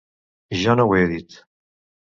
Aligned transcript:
Jo 0.61 0.75
no 0.81 0.87
ho 0.93 0.97
he 1.01 1.05
dit. 1.13 1.39